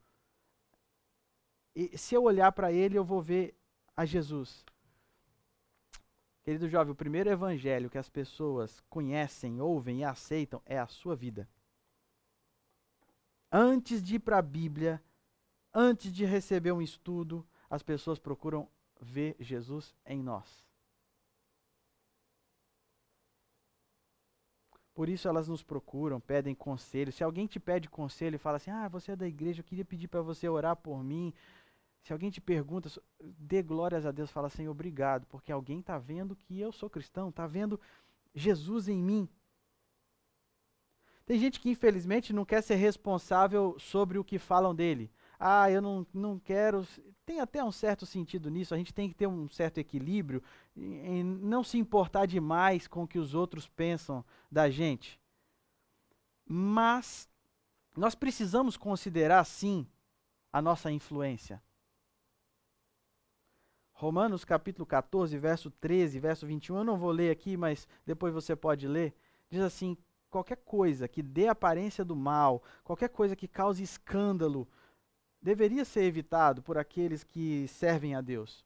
E 1.74 1.96
se 1.96 2.14
eu 2.14 2.24
olhar 2.24 2.50
para 2.52 2.72
ele, 2.72 2.98
eu 2.98 3.04
vou 3.04 3.22
ver 3.22 3.56
a 3.96 4.04
Jesus. 4.04 4.64
Querido 6.42 6.68
jovem, 6.68 6.92
o 6.92 6.96
primeiro 6.96 7.30
evangelho 7.30 7.90
que 7.90 7.98
as 7.98 8.08
pessoas 8.08 8.80
conhecem, 8.88 9.60
ouvem 9.60 10.00
e 10.00 10.04
aceitam 10.04 10.62
é 10.64 10.78
a 10.78 10.86
sua 10.86 11.14
vida 11.14 11.48
antes 13.50 14.02
de 14.02 14.16
ir 14.16 14.18
para 14.20 14.38
a 14.38 14.42
Bíblia, 14.42 15.02
antes 15.72 16.12
de 16.12 16.24
receber 16.24 16.72
um 16.72 16.82
estudo, 16.82 17.46
as 17.68 17.82
pessoas 17.82 18.18
procuram 18.18 18.68
ver 19.00 19.36
Jesus 19.38 19.94
em 20.06 20.22
nós. 20.22 20.67
Por 24.98 25.08
isso 25.08 25.28
elas 25.28 25.46
nos 25.46 25.62
procuram, 25.62 26.18
pedem 26.18 26.56
conselho. 26.56 27.12
Se 27.12 27.22
alguém 27.22 27.46
te 27.46 27.60
pede 27.60 27.88
conselho 27.88 28.34
e 28.34 28.38
fala 28.38 28.56
assim: 28.56 28.72
"Ah, 28.72 28.88
você 28.88 29.12
é 29.12 29.16
da 29.16 29.28
igreja, 29.28 29.60
eu 29.60 29.64
queria 29.64 29.84
pedir 29.84 30.08
para 30.08 30.22
você 30.22 30.48
orar 30.48 30.74
por 30.74 31.04
mim". 31.04 31.32
Se 32.02 32.12
alguém 32.12 32.30
te 32.30 32.40
pergunta, 32.40 32.90
dê 33.38 33.62
glórias 33.62 34.04
a 34.04 34.10
Deus, 34.10 34.32
fala 34.32 34.48
assim: 34.48 34.66
"Obrigado", 34.66 35.24
porque 35.28 35.52
alguém 35.52 35.78
está 35.78 35.98
vendo 36.00 36.34
que 36.34 36.58
eu 36.58 36.72
sou 36.72 36.90
cristão, 36.90 37.28
está 37.28 37.46
vendo 37.46 37.80
Jesus 38.34 38.88
em 38.88 39.00
mim. 39.00 39.28
Tem 41.24 41.38
gente 41.38 41.60
que, 41.60 41.70
infelizmente, 41.70 42.32
não 42.32 42.44
quer 42.44 42.60
ser 42.60 42.74
responsável 42.74 43.76
sobre 43.78 44.18
o 44.18 44.24
que 44.24 44.36
falam 44.36 44.74
dele. 44.74 45.12
Ah, 45.38 45.70
eu 45.70 45.80
não, 45.80 46.04
não 46.12 46.40
quero. 46.40 46.84
Tem 47.28 47.40
até 47.40 47.62
um 47.62 47.70
certo 47.70 48.06
sentido 48.06 48.48
nisso, 48.48 48.74
a 48.74 48.78
gente 48.78 48.94
tem 48.94 49.06
que 49.06 49.14
ter 49.14 49.26
um 49.26 49.50
certo 49.50 49.76
equilíbrio 49.76 50.42
em 50.74 51.22
não 51.22 51.62
se 51.62 51.76
importar 51.76 52.24
demais 52.24 52.88
com 52.88 53.02
o 53.02 53.06
que 53.06 53.18
os 53.18 53.34
outros 53.34 53.68
pensam 53.68 54.24
da 54.50 54.70
gente. 54.70 55.20
Mas 56.42 57.28
nós 57.94 58.14
precisamos 58.14 58.78
considerar, 58.78 59.44
sim, 59.44 59.86
a 60.50 60.62
nossa 60.62 60.90
influência. 60.90 61.62
Romanos 63.92 64.42
capítulo 64.42 64.86
14, 64.86 65.36
verso 65.36 65.70
13, 65.70 66.18
verso 66.18 66.46
21, 66.46 66.78
eu 66.78 66.84
não 66.84 66.96
vou 66.96 67.10
ler 67.10 67.30
aqui, 67.30 67.58
mas 67.58 67.86
depois 68.06 68.32
você 68.32 68.56
pode 68.56 68.88
ler. 68.88 69.14
Diz 69.50 69.60
assim: 69.60 69.98
qualquer 70.30 70.56
coisa 70.56 71.06
que 71.06 71.22
dê 71.22 71.46
aparência 71.46 72.02
do 72.06 72.16
mal, 72.16 72.62
qualquer 72.82 73.10
coisa 73.10 73.36
que 73.36 73.46
cause 73.46 73.82
escândalo, 73.82 74.66
deveria 75.40 75.84
ser 75.84 76.02
evitado 76.02 76.62
por 76.62 76.76
aqueles 76.76 77.22
que 77.22 77.66
servem 77.68 78.14
a 78.14 78.20
Deus. 78.20 78.64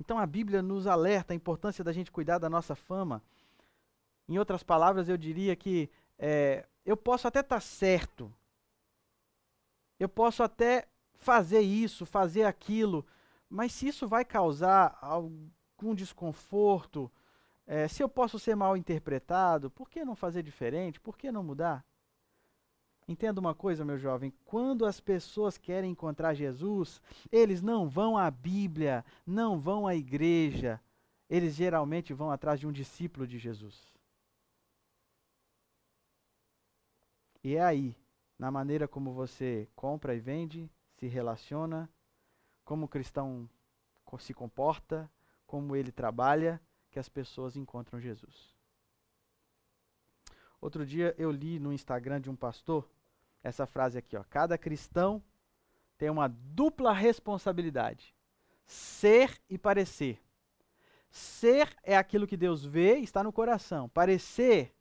Então 0.00 0.18
a 0.18 0.26
Bíblia 0.26 0.62
nos 0.62 0.86
alerta 0.86 1.32
a 1.32 1.36
importância 1.36 1.82
da 1.82 1.92
gente 1.92 2.12
cuidar 2.12 2.38
da 2.38 2.48
nossa 2.48 2.74
fama. 2.74 3.22
Em 4.28 4.38
outras 4.38 4.62
palavras, 4.62 5.08
eu 5.08 5.16
diria 5.16 5.56
que 5.56 5.90
é, 6.18 6.66
eu 6.84 6.96
posso 6.96 7.26
até 7.26 7.40
estar 7.40 7.56
tá 7.56 7.60
certo, 7.60 8.32
eu 9.98 10.08
posso 10.08 10.42
até 10.42 10.86
fazer 11.14 11.60
isso, 11.60 12.06
fazer 12.06 12.44
aquilo, 12.44 13.04
mas 13.50 13.72
se 13.72 13.88
isso 13.88 14.06
vai 14.06 14.24
causar 14.24 14.96
algum 15.00 15.94
desconforto, 15.94 17.10
é, 17.66 17.88
se 17.88 18.02
eu 18.02 18.08
posso 18.08 18.38
ser 18.38 18.54
mal 18.54 18.76
interpretado, 18.76 19.70
por 19.70 19.90
que 19.90 20.04
não 20.04 20.14
fazer 20.14 20.42
diferente? 20.42 21.00
Por 21.00 21.16
que 21.18 21.32
não 21.32 21.42
mudar? 21.42 21.84
Entenda 23.08 23.40
uma 23.40 23.54
coisa, 23.54 23.86
meu 23.86 23.96
jovem: 23.96 24.34
quando 24.44 24.84
as 24.84 25.00
pessoas 25.00 25.56
querem 25.56 25.90
encontrar 25.90 26.34
Jesus, 26.34 27.00
eles 27.32 27.62
não 27.62 27.88
vão 27.88 28.18
à 28.18 28.30
Bíblia, 28.30 29.02
não 29.26 29.58
vão 29.58 29.86
à 29.86 29.94
igreja, 29.94 30.78
eles 31.28 31.54
geralmente 31.54 32.12
vão 32.12 32.30
atrás 32.30 32.60
de 32.60 32.66
um 32.66 32.72
discípulo 32.72 33.26
de 33.26 33.38
Jesus. 33.38 33.96
E 37.42 37.56
é 37.56 37.62
aí, 37.62 37.96
na 38.38 38.50
maneira 38.50 38.86
como 38.86 39.14
você 39.14 39.66
compra 39.74 40.14
e 40.14 40.20
vende, 40.20 40.70
se 40.98 41.06
relaciona, 41.06 41.88
como 42.62 42.84
o 42.84 42.88
cristão 42.88 43.48
se 44.18 44.34
comporta, 44.34 45.10
como 45.46 45.74
ele 45.74 45.90
trabalha, 45.90 46.60
que 46.90 46.98
as 46.98 47.08
pessoas 47.08 47.56
encontram 47.56 48.00
Jesus. 48.00 48.54
Outro 50.60 50.84
dia 50.84 51.14
eu 51.16 51.30
li 51.30 51.58
no 51.58 51.72
Instagram 51.72 52.20
de 52.20 52.28
um 52.28 52.36
pastor 52.36 52.86
essa 53.48 53.66
frase 53.66 53.98
aqui, 53.98 54.16
ó: 54.16 54.24
Cada 54.28 54.56
cristão 54.56 55.22
tem 55.96 56.08
uma 56.10 56.28
dupla 56.28 56.92
responsabilidade: 56.92 58.14
ser 58.64 59.40
e 59.48 59.58
parecer. 59.58 60.20
Ser 61.10 61.74
é 61.82 61.96
aquilo 61.96 62.26
que 62.26 62.36
Deus 62.36 62.64
vê 62.64 62.98
e 62.98 63.04
está 63.04 63.24
no 63.24 63.32
coração. 63.32 63.88
Parecer 63.88 64.74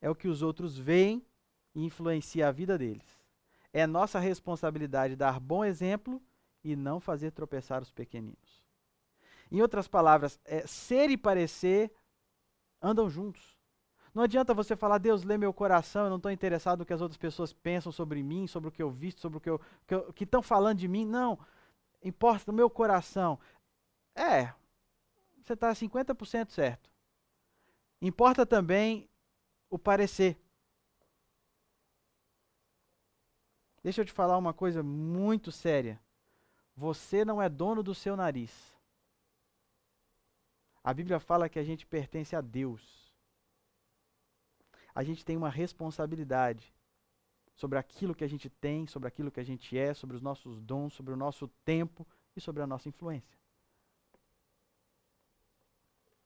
é 0.00 0.08
o 0.08 0.14
que 0.14 0.28
os 0.28 0.42
outros 0.42 0.78
veem 0.78 1.24
e 1.74 1.84
influencia 1.84 2.48
a 2.48 2.52
vida 2.52 2.78
deles. 2.78 3.20
É 3.72 3.86
nossa 3.86 4.18
responsabilidade 4.18 5.16
dar 5.16 5.38
bom 5.38 5.64
exemplo 5.64 6.22
e 6.62 6.74
não 6.74 7.00
fazer 7.00 7.32
tropeçar 7.32 7.82
os 7.82 7.90
pequeninos. 7.90 8.64
Em 9.50 9.60
outras 9.60 9.88
palavras, 9.88 10.38
é, 10.44 10.66
ser 10.66 11.10
e 11.10 11.16
parecer 11.16 11.92
andam 12.80 13.10
juntos. 13.10 13.59
Não 14.12 14.24
adianta 14.24 14.52
você 14.52 14.74
falar, 14.74 14.98
Deus, 14.98 15.22
lê 15.22 15.38
meu 15.38 15.52
coração, 15.52 16.04
eu 16.04 16.10
não 16.10 16.16
estou 16.16 16.32
interessado 16.32 16.80
no 16.80 16.86
que 16.86 16.92
as 16.92 17.00
outras 17.00 17.16
pessoas 17.16 17.52
pensam 17.52 17.92
sobre 17.92 18.22
mim, 18.22 18.46
sobre 18.46 18.68
o 18.68 18.72
que 18.72 18.82
eu 18.82 18.90
visto, 18.90 19.20
sobre 19.20 19.38
o 19.38 19.40
que 19.40 19.50
estão 20.24 20.40
que 20.40 20.42
que 20.42 20.48
falando 20.48 20.78
de 20.78 20.88
mim. 20.88 21.04
Não. 21.04 21.38
Importa 22.02 22.50
o 22.50 22.54
meu 22.54 22.68
coração. 22.68 23.38
É, 24.14 24.52
você 25.42 25.52
está 25.52 25.72
50% 25.72 26.50
certo. 26.50 26.90
Importa 28.00 28.44
também 28.44 29.08
o 29.68 29.78
parecer. 29.78 30.40
Deixa 33.82 34.00
eu 34.00 34.04
te 34.04 34.12
falar 34.12 34.36
uma 34.36 34.52
coisa 34.52 34.82
muito 34.82 35.50
séria. 35.52 36.00
Você 36.76 37.24
não 37.24 37.40
é 37.40 37.48
dono 37.48 37.82
do 37.82 37.94
seu 37.94 38.16
nariz. 38.16 38.74
A 40.82 40.92
Bíblia 40.94 41.20
fala 41.20 41.48
que 41.48 41.58
a 41.58 41.64
gente 41.64 41.86
pertence 41.86 42.34
a 42.34 42.40
Deus. 42.40 42.99
A 44.94 45.02
gente 45.02 45.24
tem 45.24 45.36
uma 45.36 45.48
responsabilidade 45.48 46.74
sobre 47.54 47.78
aquilo 47.78 48.14
que 48.14 48.24
a 48.24 48.28
gente 48.28 48.48
tem, 48.48 48.86
sobre 48.86 49.06
aquilo 49.06 49.30
que 49.30 49.40
a 49.40 49.44
gente 49.44 49.76
é, 49.76 49.92
sobre 49.92 50.16
os 50.16 50.22
nossos 50.22 50.60
dons, 50.60 50.94
sobre 50.94 51.12
o 51.12 51.16
nosso 51.16 51.48
tempo 51.64 52.06
e 52.34 52.40
sobre 52.40 52.62
a 52.62 52.66
nossa 52.66 52.88
influência. 52.88 53.38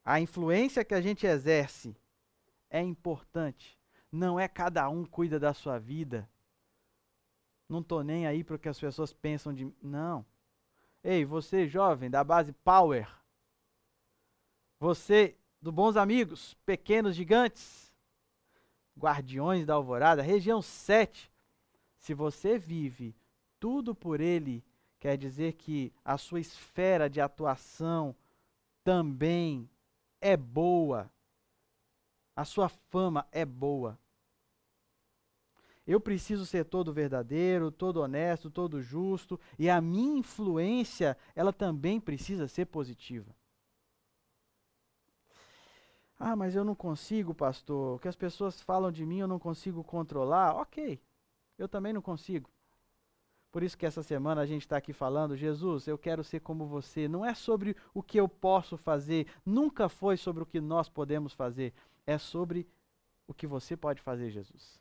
A 0.05 0.21
influência 0.21 0.85
que 0.85 0.95
a 0.95 1.01
gente 1.01 1.27
exerce 1.27 1.97
é 2.71 2.81
importante. 2.81 3.79
Não 4.13 4.39
é 4.39 4.47
cada 4.47 4.89
um 4.89 5.05
cuida 5.05 5.41
da 5.41 5.55
sua 5.55 5.79
vida. 5.79 6.29
Não 7.69 7.81
estou 7.81 8.05
nem 8.05 8.27
aí 8.27 8.45
para 8.45 8.57
o 8.57 8.59
que 8.59 8.69
as 8.69 8.79
pessoas 8.79 9.13
pensam 9.13 9.53
de 9.53 9.65
mim. 9.65 9.75
Não. 9.83 10.25
Ei, 11.03 11.25
você 11.25 11.67
jovem 11.67 12.11
da 12.11 12.23
base 12.23 12.53
Power. 12.53 13.09
Você 14.79 15.37
do 15.61 15.73
Bons 15.73 15.97
Amigos, 15.97 16.55
Pequenos 16.67 17.17
Gigantes. 17.17 17.84
Guardiões 18.99 19.67
da 19.67 19.75
Alvorada, 19.75 20.23
região 20.23 20.63
7. 20.63 21.31
Se 21.99 22.15
você 22.15 22.59
vive 22.59 23.15
tudo 23.59 23.95
por 23.95 24.21
ele, 24.21 24.65
quer 25.01 25.17
dizer 25.17 25.55
que 25.55 25.93
a 26.05 26.17
sua 26.17 26.41
esfera 26.41 27.09
de 27.09 27.21
atuação 27.21 28.15
também 28.83 29.69
é 30.21 30.37
boa. 30.37 31.11
A 32.37 32.45
sua 32.45 32.69
fama 32.69 33.27
é 33.33 33.45
boa. 33.45 33.99
Eu 35.87 36.01
preciso 36.01 36.47
ser 36.47 36.65
todo 36.65 36.93
verdadeiro, 36.93 37.71
todo 37.71 38.01
honesto, 38.01 38.51
todo 38.51 38.81
justo, 38.81 39.39
e 39.59 39.69
a 39.69 39.81
minha 39.81 40.19
influência, 40.19 41.17
ela 41.35 41.53
também 41.53 42.01
precisa 42.01 42.49
ser 42.49 42.67
positiva. 42.67 43.35
Ah, 46.19 46.37
mas 46.37 46.55
eu 46.55 46.65
não 46.65 46.75
consigo, 46.75 47.35
pastor. 47.35 47.97
O 47.97 47.99
que 47.99 48.09
as 48.09 48.17
pessoas 48.17 48.61
falam 48.61 48.91
de 48.91 49.05
mim 49.05 49.19
eu 49.19 49.29
não 49.29 49.39
consigo 49.39 49.83
controlar. 49.83 50.55
Ok, 50.57 51.01
eu 51.59 51.69
também 51.69 51.93
não 51.93 52.03
consigo. 52.03 52.51
Por 53.51 53.63
isso 53.63 53.79
que 53.79 53.87
essa 53.87 54.03
semana 54.03 54.41
a 54.41 54.47
gente 54.47 54.63
está 54.63 54.77
aqui 54.77 54.93
falando, 54.93 55.37
Jesus, 55.37 55.87
eu 55.87 55.97
quero 55.97 56.25
ser 56.25 56.41
como 56.41 56.67
você. 56.67 57.07
Não 57.07 57.25
é 57.25 57.35
sobre 57.35 57.77
o 57.93 58.03
que 58.03 58.19
eu 58.19 58.29
posso 58.29 58.77
fazer, 58.77 59.29
nunca 59.47 59.89
foi 59.89 60.17
sobre 60.17 60.43
o 60.43 60.47
que 60.47 60.61
nós 60.61 60.89
podemos 60.89 61.33
fazer. 61.33 61.73
É 62.05 62.19
sobre 62.19 62.67
o 63.29 63.33
que 63.33 63.47
você 63.47 63.77
pode 63.77 64.03
fazer, 64.03 64.31
Jesus. 64.31 64.81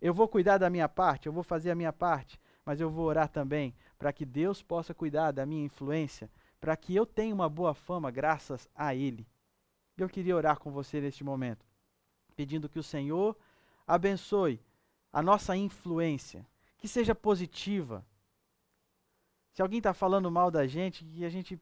Eu 0.00 0.14
vou 0.14 0.28
cuidar 0.28 0.58
da 0.58 0.70
minha 0.70 0.88
parte, 0.88 1.26
eu 1.26 1.32
vou 1.32 1.42
fazer 1.42 1.70
a 1.70 1.74
minha 1.74 1.92
parte, 1.92 2.40
mas 2.64 2.80
eu 2.80 2.88
vou 2.88 3.06
orar 3.06 3.28
também 3.28 3.74
para 3.98 4.12
que 4.12 4.24
Deus 4.24 4.62
possa 4.62 4.94
cuidar 4.94 5.32
da 5.32 5.44
minha 5.44 5.64
influência, 5.64 6.30
para 6.60 6.76
que 6.76 6.94
eu 6.94 7.04
tenha 7.04 7.34
uma 7.34 7.48
boa 7.48 7.74
fama 7.74 8.10
graças 8.10 8.68
a 8.74 8.94
Ele. 8.94 9.26
Eu 10.02 10.08
queria 10.08 10.36
orar 10.36 10.58
com 10.58 10.70
você 10.70 11.00
neste 11.00 11.22
momento, 11.22 11.64
pedindo 12.34 12.68
que 12.68 12.78
o 12.78 12.82
Senhor 12.82 13.36
abençoe 13.86 14.60
a 15.12 15.20
nossa 15.22 15.56
influência 15.56 16.46
que 16.78 16.88
seja 16.88 17.14
positiva. 17.14 18.04
Se 19.52 19.60
alguém 19.60 19.78
está 19.78 19.92
falando 19.92 20.30
mal 20.30 20.50
da 20.50 20.66
gente, 20.66 21.04
que 21.04 21.24
a 21.24 21.28
gente 21.28 21.60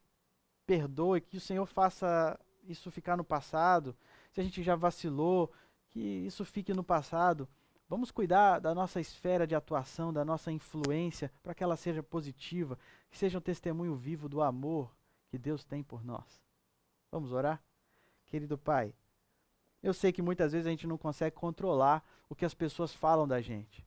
perdoe, 0.66 1.20
que 1.20 1.36
o 1.36 1.40
Senhor 1.40 1.66
faça 1.66 2.38
isso 2.62 2.90
ficar 2.90 3.16
no 3.16 3.24
passado. 3.24 3.96
Se 4.30 4.40
a 4.40 4.44
gente 4.44 4.62
já 4.62 4.76
vacilou, 4.76 5.50
que 5.88 5.98
isso 5.98 6.44
fique 6.44 6.72
no 6.72 6.84
passado. 6.84 7.48
Vamos 7.88 8.10
cuidar 8.10 8.58
da 8.60 8.74
nossa 8.74 9.00
esfera 9.00 9.46
de 9.46 9.54
atuação, 9.54 10.12
da 10.12 10.24
nossa 10.24 10.52
influência, 10.52 11.32
para 11.42 11.54
que 11.54 11.64
ela 11.64 11.76
seja 11.76 12.02
positiva, 12.02 12.78
que 13.10 13.18
seja 13.18 13.38
um 13.38 13.40
testemunho 13.40 13.96
vivo 13.96 14.28
do 14.28 14.42
amor 14.42 14.94
que 15.28 15.38
Deus 15.38 15.64
tem 15.64 15.82
por 15.82 16.04
nós. 16.04 16.40
Vamos 17.10 17.32
orar? 17.32 17.62
Querido 18.28 18.56
Pai, 18.56 18.94
eu 19.82 19.94
sei 19.94 20.12
que 20.12 20.22
muitas 20.22 20.52
vezes 20.52 20.66
a 20.66 20.70
gente 20.70 20.86
não 20.86 20.98
consegue 20.98 21.34
controlar 21.34 22.04
o 22.28 22.34
que 22.34 22.44
as 22.44 22.54
pessoas 22.54 22.92
falam 22.94 23.26
da 23.26 23.40
gente. 23.40 23.86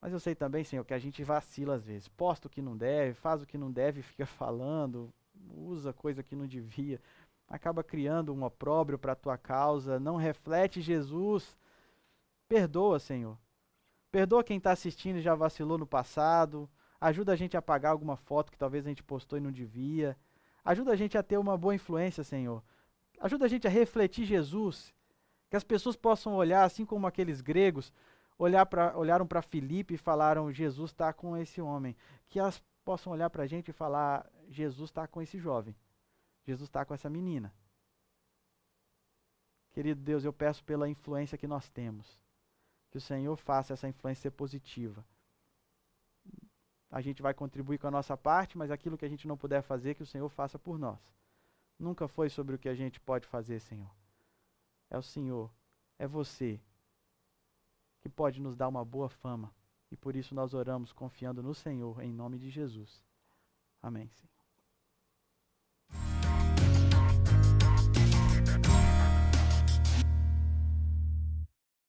Mas 0.00 0.12
eu 0.12 0.20
sei 0.20 0.34
também, 0.34 0.64
Senhor, 0.64 0.84
que 0.84 0.94
a 0.94 0.98
gente 0.98 1.22
vacila 1.24 1.74
às 1.74 1.84
vezes. 1.84 2.08
Posta 2.08 2.46
o 2.46 2.50
que 2.50 2.60
não 2.60 2.76
deve, 2.76 3.14
faz 3.14 3.42
o 3.42 3.46
que 3.46 3.56
não 3.56 3.70
deve, 3.70 4.02
fica 4.02 4.26
falando, 4.26 5.12
usa 5.50 5.92
coisa 5.92 6.22
que 6.22 6.36
não 6.36 6.46
devia, 6.46 7.00
acaba 7.48 7.82
criando 7.82 8.32
um 8.32 8.44
opróbrio 8.44 8.98
para 8.98 9.12
a 9.12 9.16
tua 9.16 9.36
causa, 9.36 9.98
não 9.98 10.16
reflete 10.16 10.80
Jesus. 10.80 11.56
Perdoa, 12.48 12.98
Senhor. 12.98 13.38
Perdoa 14.10 14.44
quem 14.44 14.58
está 14.58 14.72
assistindo 14.72 15.16
e 15.16 15.22
já 15.22 15.34
vacilou 15.34 15.76
no 15.76 15.86
passado. 15.86 16.68
Ajuda 17.00 17.32
a 17.32 17.36
gente 17.36 17.56
a 17.56 17.58
apagar 17.58 17.92
alguma 17.92 18.16
foto 18.16 18.52
que 18.52 18.58
talvez 18.58 18.86
a 18.86 18.88
gente 18.88 19.02
postou 19.02 19.38
e 19.38 19.42
não 19.42 19.50
devia. 19.50 20.16
Ajuda 20.64 20.92
a 20.92 20.96
gente 20.96 21.18
a 21.18 21.22
ter 21.22 21.36
uma 21.36 21.58
boa 21.58 21.74
influência, 21.74 22.22
Senhor. 22.22 22.62
Ajuda 23.20 23.44
a 23.46 23.48
gente 23.48 23.66
a 23.66 23.70
refletir 23.70 24.24
Jesus. 24.24 24.92
Que 25.48 25.56
as 25.56 25.64
pessoas 25.64 25.96
possam 25.96 26.34
olhar, 26.34 26.64
assim 26.64 26.84
como 26.84 27.06
aqueles 27.06 27.40
gregos, 27.40 27.92
olhar 28.38 28.66
pra, 28.66 28.96
olharam 28.96 29.26
para 29.26 29.42
Filipe 29.42 29.94
e 29.94 29.98
falaram: 29.98 30.52
Jesus 30.52 30.90
está 30.90 31.12
com 31.12 31.36
esse 31.36 31.60
homem. 31.60 31.96
Que 32.28 32.38
elas 32.38 32.62
possam 32.84 33.12
olhar 33.12 33.30
para 33.30 33.44
a 33.44 33.46
gente 33.46 33.68
e 33.68 33.72
falar: 33.72 34.28
Jesus 34.48 34.90
está 34.90 35.06
com 35.06 35.22
esse 35.22 35.38
jovem. 35.38 35.74
Jesus 36.46 36.68
está 36.68 36.84
com 36.84 36.92
essa 36.92 37.08
menina. 37.08 37.52
Querido 39.72 40.00
Deus, 40.00 40.24
eu 40.24 40.32
peço 40.32 40.62
pela 40.64 40.88
influência 40.88 41.38
que 41.38 41.46
nós 41.46 41.68
temos. 41.68 42.20
Que 42.90 42.98
o 42.98 43.00
Senhor 43.00 43.36
faça 43.36 43.72
essa 43.72 43.88
influência 43.88 44.22
ser 44.22 44.30
positiva. 44.30 45.04
A 46.90 47.00
gente 47.00 47.22
vai 47.22 47.34
contribuir 47.34 47.78
com 47.78 47.88
a 47.88 47.90
nossa 47.90 48.16
parte, 48.16 48.56
mas 48.56 48.70
aquilo 48.70 48.96
que 48.96 49.04
a 49.04 49.08
gente 49.08 49.26
não 49.26 49.36
puder 49.36 49.62
fazer, 49.62 49.96
que 49.96 50.02
o 50.02 50.06
Senhor 50.06 50.28
faça 50.28 50.58
por 50.60 50.78
nós. 50.78 51.00
Nunca 51.78 52.06
foi 52.08 52.28
sobre 52.28 52.54
o 52.54 52.58
que 52.58 52.68
a 52.68 52.74
gente 52.74 53.00
pode 53.00 53.26
fazer, 53.26 53.60
Senhor. 53.60 53.90
É 54.90 54.98
o 54.98 55.02
Senhor, 55.02 55.50
é 55.98 56.06
você 56.06 56.60
que 58.00 58.08
pode 58.08 58.40
nos 58.40 58.56
dar 58.56 58.68
uma 58.68 58.84
boa 58.84 59.08
fama. 59.08 59.54
E 59.90 59.96
por 59.96 60.16
isso 60.16 60.34
nós 60.34 60.54
oramos 60.54 60.92
confiando 60.92 61.42
no 61.42 61.54
Senhor, 61.54 62.02
em 62.02 62.12
nome 62.12 62.38
de 62.38 62.50
Jesus. 62.50 63.02
Amém. 63.82 64.08
Senhor. 64.08 64.33